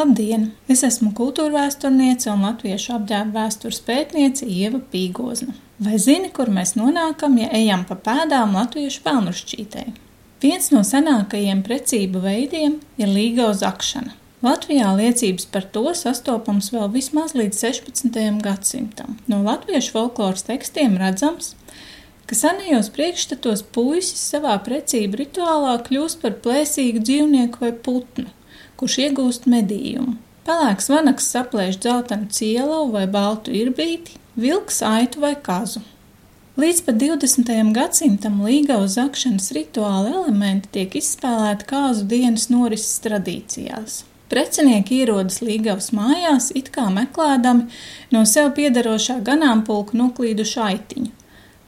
Labdien! 0.00 0.46
Es 0.70 0.80
esmu 0.86 1.10
kultūra 1.12 1.66
vēsturniece 1.66 2.30
un 2.32 2.44
latviešu 2.46 2.94
apģērba 2.94 3.34
vēstures 3.34 3.82
pētniece 3.84 4.46
Ieva 4.48 4.78
Pīgozna. 4.92 5.52
Vai 5.82 5.98
zini, 6.00 6.30
kur 6.32 6.48
mēs 6.48 6.72
nonākam, 6.78 7.34
ja 7.36 7.50
ejam 7.58 7.82
pa 7.88 7.98
pēdām 8.06 8.54
latviešu 8.56 9.02
pelnušķītei? 9.04 9.92
Viens 10.40 10.70
no 10.72 10.80
senākajiem 10.88 11.60
precību 11.66 12.24
veidiem 12.24 12.78
ir 13.02 13.12
līga 13.12 13.50
uz 13.50 13.60
akšana. 13.66 14.14
Latvijā 14.46 14.94
liecības 15.02 15.50
par 15.52 15.68
to 15.74 15.84
sastopams 15.92 16.72
vēl 16.72 16.88
vismaz 16.96 17.36
līdz 17.36 17.60
16. 17.66 18.40
gadsimtam. 18.46 19.20
No 19.28 19.42
latviešu 19.44 19.98
folkloras 19.98 20.48
tekstiem 20.48 20.96
redzams, 21.02 21.52
ka 22.24 22.40
senajos 22.40 22.88
priekšstatos 22.96 23.66
puisis 23.76 24.24
savā 24.32 24.56
precību 24.64 25.26
rituālā 25.26 25.76
kļūst 25.90 26.24
par 26.24 26.40
plēsīgu 26.40 27.04
dzīvnieku 27.04 27.66
vai 27.66 27.74
putnu 27.76 28.30
kurš 28.80 28.98
iegūst 29.04 29.46
medījumu. 29.50 30.16
Pelēks 30.48 30.88
vanaks 30.90 31.28
saplēš 31.34 31.78
dzeltenu 31.84 32.30
cielavu 32.32 32.94
vai 32.94 33.06
baltu 33.06 33.52
irbīti, 33.54 34.16
vilks 34.40 34.80
aitu 34.86 35.20
vai 35.22 35.34
kazu. 35.36 35.82
Līdz 36.60 36.80
pat 36.84 36.96
20. 37.00 37.50
gadsimtam 37.76 38.40
līgavas 38.44 38.96
zakšanas 38.98 39.52
rituāla 39.56 40.10
elementi 40.10 40.72
tiek 40.74 40.96
izspēlēti 40.98 41.68
kāzu 41.70 42.08
dienas 42.10 42.48
norises 42.50 42.98
tradīcijās. 43.04 44.00
Precinieki 44.30 45.00
ierodas 45.02 45.40
līgavas 45.42 45.88
mājās, 45.96 46.50
it 46.54 46.68
kā 46.74 46.88
meklēdami 46.92 47.68
no 48.14 48.24
sev 48.28 48.52
piederošā 48.58 49.20
ganāmpulka 49.26 49.96
noklīdušu 49.98 50.60
aitiņu, 50.66 51.10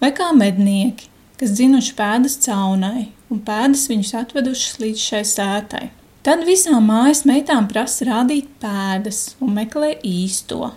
vai 0.02 0.12
kā 0.18 0.28
mednieki, 0.36 1.08
kas 1.40 1.56
dzinuši 1.56 1.96
pēdas 1.98 2.38
caunai 2.44 3.08
un 3.32 3.40
pēdas 3.46 3.88
viņus 3.90 4.14
atvedušas 4.20 4.78
līdz 4.82 5.08
šai 5.08 5.24
sētai. 5.32 5.88
Tad 6.22 6.44
visām 6.46 6.84
mājas 6.86 7.24
meitām 7.26 7.64
prasa 7.66 8.06
rādīt 8.06 8.50
pēdas 8.62 9.32
un 9.42 9.56
meklē 9.56 9.96
īsto. 10.06 10.68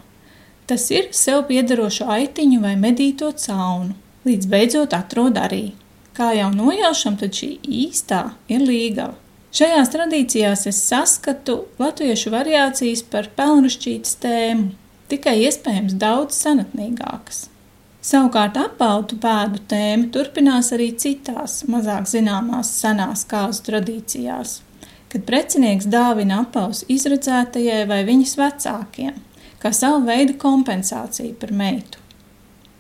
Tas 0.66 0.88
ir 0.90 1.12
sev 1.14 1.44
piederošu 1.52 2.08
aitiņu 2.10 2.64
vai 2.64 2.72
medīto 2.82 3.30
caunu, 3.44 3.94
līdz 4.26 4.50
beidzot 4.50 4.96
atrod 4.98 5.38
arī. 5.38 5.76
Kā 6.18 6.32
jau 6.34 6.50
nojaušam, 6.50 7.20
tad 7.22 7.38
šī 7.38 7.52
īstā 7.62 8.24
ir 8.50 8.66
līgava. 8.66 9.14
Šajās 9.56 9.94
tradīcijās 9.94 10.66
es 10.74 10.82
saskatu 10.90 11.60
latviešu 11.78 12.34
variācijas 12.34 13.06
par 13.14 13.30
pelnušķītas 13.38 14.18
tēmu, 14.26 14.72
tikai 15.14 15.38
iespējams 15.46 15.94
daudz 16.02 16.42
senatnīgākas. 16.42 17.46
Savukārt 18.02 18.58
apautu 18.66 19.22
pēdu 19.22 19.62
tēma 19.70 20.10
turpinās 20.10 20.74
arī 20.74 20.90
citās, 20.98 21.62
mazāk 21.70 22.10
zināmās 22.10 22.74
senās 22.82 23.28
kāzu 23.30 23.70
tradīcijās 23.70 24.64
kad 25.16 25.24
precinieks 25.24 25.86
dāvina 25.88 26.42
apaus 26.44 26.82
izredzētajai 26.92 27.86
vai 27.88 28.02
viņas 28.04 28.34
vecākiem, 28.36 29.14
kā 29.64 29.70
savu 29.72 30.02
veidu 30.10 30.34
kompensāciju 30.42 31.38
par 31.40 31.54
meitu. 31.56 32.02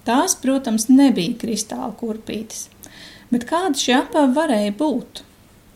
Tās, 0.03 0.35
protams, 0.41 0.89
nebija 0.91 1.37
kristāla 1.39 1.93
kurpītes, 1.95 2.65
bet 3.31 3.45
kāda 3.47 3.79
šī 3.79 3.93
apava 4.01 4.33
varēja 4.35 4.73
būt? 4.81 5.21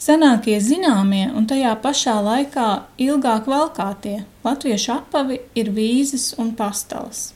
Senākie 0.04 0.58
zināmie 0.60 1.30
un 1.32 1.48
tajā 1.48 1.72
pašā 1.80 2.18
laikā 2.28 2.68
ilgāk 3.08 3.48
valkātie 3.48 4.18
latviešu 4.44 4.92
apavi 4.98 5.40
ir 5.56 5.72
vīzes 5.76 6.34
un 6.44 6.52
pastalas. 6.60 7.30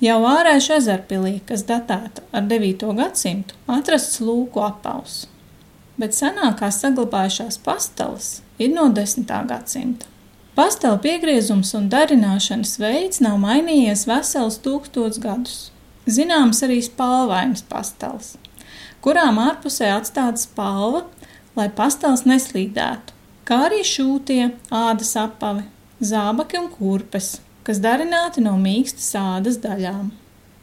Jau 0.00 0.22
ārēšu 0.30 0.78
ezerpilī, 0.78 1.34
kas 1.44 1.68
datēta 1.68 2.24
ar 2.32 2.48
9. 2.48 2.88
gadsimtu, 2.96 3.60
atrasts 3.76 4.24
lūku 4.24 4.64
apaus 4.64 5.26
bet 6.02 6.16
senākās 6.18 6.80
saglabājušās 6.82 7.60
pastalas 7.62 8.40
ir 8.58 8.72
no 8.74 8.88
10. 8.90 9.28
gadsimta. 9.46 10.08
Pastalu 10.58 10.98
piegriezums 11.04 11.70
un 11.78 11.86
darināšanas 11.92 12.74
veids 12.82 13.22
nav 13.24 13.38
mainījies 13.40 14.02
vesels 14.10 14.58
tūkstots 14.64 15.20
gadus. 15.22 15.60
Zināms 16.10 16.60
arī 16.66 16.80
spalvainas 16.82 17.62
pastalas, 17.70 18.34
kurām 19.04 19.38
ārpusē 19.38 19.92
atstāta 19.94 20.42
spalva, 20.42 21.04
lai 21.56 21.68
pastals 21.70 22.26
neslīdētu, 22.26 23.14
kā 23.46 23.60
arī 23.68 23.84
šūtie, 23.86 24.50
ādas 24.74 25.14
apavi, 25.22 25.62
zābaki 26.02 26.58
un 26.58 26.66
kurpes, 26.74 27.36
kas 27.62 27.78
darināti 27.80 28.42
no 28.42 28.56
mīkstas 28.58 29.14
ādas 29.22 29.62
daļām. 29.62 30.10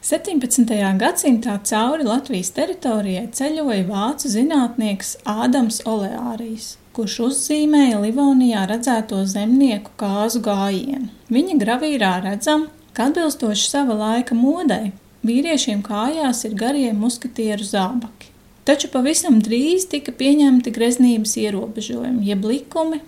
17. 0.02 0.64
gadsimtā 0.96 1.58
cauri 1.68 2.06
Latvijas 2.08 2.54
teritorijai 2.56 3.26
ceļoja 3.36 3.84
vācu 3.84 4.30
zinātnieks 4.32 5.18
Ādams 5.28 5.82
Oleārijs, 5.84 6.78
kurš 6.96 7.18
uzzīmēja 7.26 7.98
Livonijā 8.06 8.62
redzēto 8.70 9.20
zemnieku 9.28 9.92
kāzu 10.00 10.40
gājienu. 10.46 11.10
Viņa 11.28 11.58
gravīrā 11.60 12.14
redzam, 12.24 12.70
ka 12.96 13.10
atbilstoši 13.12 13.68
sava 13.68 14.00
laika 14.00 14.40
modei, 14.40 14.94
vīriešiem 15.28 15.84
kājās 15.84 16.46
ir 16.48 16.56
garie 16.56 16.94
muskatieru 16.96 17.68
zābaki. 17.68 18.32
Taču 18.64 18.88
pavisam 18.96 19.44
drīz 19.44 19.90
tika 19.92 20.16
pieņemti 20.16 20.72
greznības 20.80 21.36
ierobežojumi, 21.44 22.24
jeb 22.32 22.48
likumi, 22.48 23.04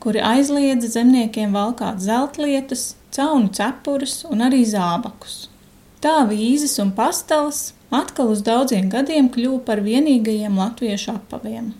kuri 0.00 0.24
aizliedza 0.24 0.88
zemniekiem 0.96 1.52
valkāt 1.52 2.00
zeltlietas, 2.00 2.94
caunu 3.12 3.52
cepurus 3.52 4.22
un 4.32 4.48
arī 4.48 4.64
zābakus. 4.64 5.50
Tā 6.00 6.22
vīzes 6.24 6.78
un 6.80 6.94
pastalas 6.96 7.74
atkal 7.92 8.30
uz 8.32 8.40
daudziem 8.46 8.88
gadiem 8.88 9.28
kļuva 9.32 9.60
par 9.66 9.82
vienīgajiem 9.84 10.56
latviešu 10.56 11.12
apaviem. 11.18 11.74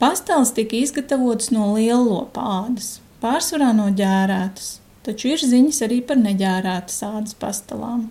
Pastalas 0.00 0.54
tika 0.56 0.78
izgatavotas 0.78 1.50
no 1.52 1.72
lielopa 1.74 2.44
ādas, 2.62 3.00
pārsvarā 3.20 3.74
no 3.76 3.90
ģērētas, 3.98 4.78
taču 5.04 5.34
ir 5.34 5.42
ziņas 5.42 5.82
arī 5.84 5.98
par 6.06 6.16
neģērētas 6.22 7.02
ādas 7.10 7.36
pastalām. 7.36 8.06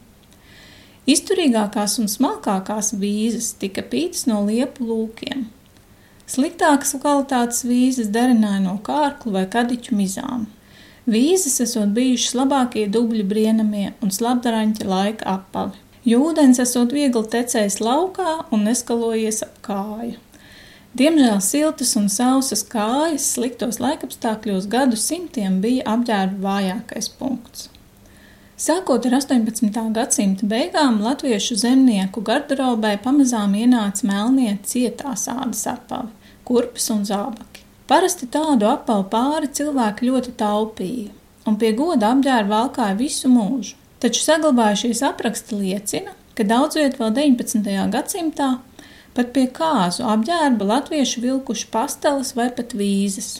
Izturīgākās 1.07 1.95
un 2.03 2.11
smalkākās 2.11 2.91
vīzes 2.99 3.53
tika 3.61 3.81
pītas 3.81 4.27
no 4.27 4.43
liepu 4.45 4.85
lūkiem. 4.85 5.45
Sliktākas 6.27 6.91
kvalitātes 6.99 7.63
vīzes 7.63 8.11
darināja 8.11 8.59
no 8.65 8.75
kārklu 8.83 9.31
vai 9.37 9.45
kadiķu 9.47 9.95
mizām. 9.95 10.49
Vīzes 11.07 11.61
esot 11.63 11.93
bijušas 11.95 12.33
labākie 12.35 12.81
dubļi 12.91 13.23
brienamie 13.23 13.93
un 14.03 14.11
slapdaraņķa 14.11 14.87
laika 14.91 15.37
apavi, 15.37 15.79
jo 16.03 16.19
ūdens 16.27 16.59
esot 16.59 16.91
viegli 16.91 17.23
tecējis 17.31 17.79
laukā 17.79 18.33
un 18.51 18.65
neskalojies 18.67 19.39
ap 19.45 19.53
kāju. 19.63 20.17
Diemžēl 20.99 21.39
siltas 21.45 21.93
un 21.99 22.09
sausas 22.11 22.65
kājas 22.67 23.29
sliktos 23.37 23.79
laikapstākļos 23.79 24.67
gadu 24.67 24.99
simtiem 24.99 25.61
bija 25.63 25.85
apģērba 25.93 26.43
vājākais 26.43 27.07
punkts. 27.15 27.69
Sākot 28.59 29.05
ar 29.07 29.15
18. 29.21 29.79
gadsimta 29.95 30.49
beigām, 30.49 30.97
latviešu 31.05 31.55
zemnieku 31.61 32.23
garderobē 32.25 32.97
pamazām 33.03 33.55
ienāca 33.55 34.09
melnie 34.09 34.57
cietās 34.65 35.27
ādas 35.31 35.63
apavi, 35.71 36.11
kurpes 36.43 36.89
un 36.91 37.07
zābaki. 37.07 37.56
Parasti 37.87 38.27
tādu 38.27 38.67
apavu 38.67 39.05
pāri 39.11 39.47
cilvēki 39.47 40.09
ļoti 40.09 40.33
taupīja, 40.39 41.11
un 41.47 41.55
pie 41.59 41.71
goda 41.75 42.11
apģērba 42.11 42.51
valkāja 42.51 42.97
visu 42.99 43.31
mūžu. 43.31 43.77
Taču 44.03 44.21
saglabājušies 44.21 45.01
apraksti 45.07 45.57
liecina, 45.57 46.11
ka 46.35 46.43
daudz 46.45 46.75
viet 46.77 46.99
vēl 46.99 47.13
19. 47.15 47.63
gadsimtā 47.93 48.49
pat 49.17 49.31
pie 49.33 49.47
kāzu 49.49 50.05
apģērba 50.05 50.67
latvieši 50.71 51.23
vilkuši 51.23 51.69
pastalas 51.73 52.35
vai 52.37 52.51
pat 52.53 52.75
vīzes. 52.77 53.39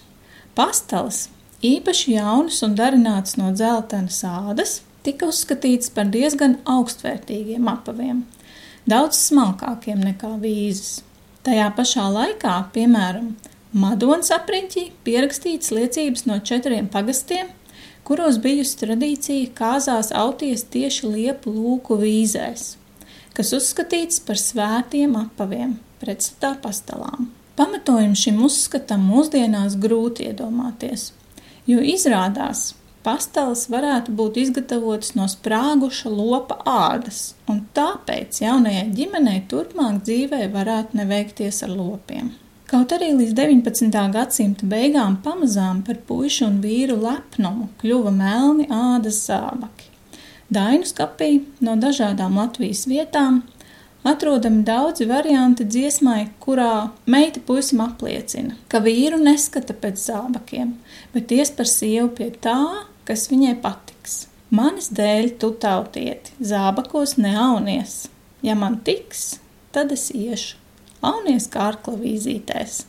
Pastalas, 0.57 1.28
īpaši 1.62 2.16
jaunas 2.16 2.63
un 2.66 2.74
darinātas 2.80 3.36
no 3.38 3.52
dzeltenas 3.53 4.24
ādas, 4.25 4.80
tika 5.06 5.30
uzskatītas 5.30 5.91
par 5.94 6.09
diezgan 6.16 6.57
augstvērtīgiem 6.66 7.68
apaviem, 7.69 8.24
daudz 8.90 9.19
smalkākiem 9.28 10.02
nekā 10.07 10.34
vīzes. 10.41 11.03
Tajā 11.46 11.69
pašā 11.78 12.07
laikā, 12.16 12.56
piemēram, 12.74 13.36
Madonas 13.75 14.29
apriņķī 14.31 14.83
pierakstītas 15.03 15.73
liecības 15.75 16.23
no 16.29 16.38
četriem 16.39 16.85
pagastiem, 16.88 17.50
kuros 18.07 18.38
bijusi 18.39 18.77
tradīcija 18.80 19.50
kāzās 19.57 20.13
auties 20.15 20.63
tieši 20.71 21.09
liepu 21.12 21.51
lūku 21.51 21.97
vīzēs, 22.00 22.77
kas 23.36 23.51
uzskatīts 23.57 24.21
par 24.24 24.39
svētiem 24.39 25.18
apaviem, 25.19 25.75
pretstatā 26.00 26.53
pastalām. 26.63 27.27
Pamatojumu 27.59 28.15
šim 28.15 28.39
uzskatam 28.47 29.03
mūsdienās 29.09 29.75
grūti 29.83 30.30
iedomāties, 30.30 31.09
jo 31.68 31.83
izrādās, 31.83 32.69
pastalas 33.03 33.68
varētu 33.68 34.15
būt 34.15 34.39
izgatavotas 34.45 35.12
no 35.19 35.27
sprāguša 35.27 36.07
lopa 36.13 36.62
ādas, 36.63 37.33
un 37.51 37.65
tāpēc 37.75 38.45
jaunajai 38.47 38.88
ģimenei 38.95 39.42
turpmāk 39.51 40.06
dzīvē 40.07 40.45
varētu 40.56 41.03
neveikties 41.03 41.65
ar 41.68 41.75
lopiem. 41.75 42.38
Kaut 42.68 42.92
arī 42.92 43.14
līdz 43.16 43.31
19. 43.31 43.94
gadsimta 44.12 44.68
beigām 44.68 45.14
pamazām 45.24 45.78
par 45.88 46.02
puišu 46.10 46.50
un 46.50 46.58
vīru 46.60 46.98
lepnumu 47.00 47.69
kļuva 47.80 48.12
melni 48.12 48.66
ādas 48.68 49.22
zābaki. 49.30 49.88
Dainu 50.52 50.84
skapī 50.90 51.30
no 51.64 51.78
dažādām 51.80 52.36
Latvijas 52.36 52.84
vietām 52.92 53.40
atrodami 54.04 54.66
daudzi 54.68 55.08
varianti 55.08 55.64
dziesmai, 55.64 56.28
kurā 56.44 56.90
meita 57.08 57.40
puisim 57.48 57.86
apliecina, 57.88 58.60
ka 58.68 58.84
vīru 58.84 59.22
neskata 59.24 59.72
pēc 59.72 60.04
zābakiem, 60.10 60.75
bet 61.16 61.31
ies 61.40 61.56
par 61.56 61.72
sievu 61.72 62.12
pie 62.19 62.34
tā, 62.36 62.60
kas 63.08 63.30
viņai 63.31 63.56
patiks. 63.64 64.25
Manis 64.52 64.92
dēļ 64.92 65.34
tu 65.40 65.56
tautieti, 65.56 66.36
zābakos 66.44 67.16
neaunies. 67.16 68.10
Ja 68.44 68.60
man 68.60 68.81
tiks, 68.84 69.38
tad 69.72 69.96
es 69.96 70.10
iešu. 70.12 70.67
Aunies 71.05 71.45
kārkla 71.53 71.94
vīzītēs. 72.01 72.79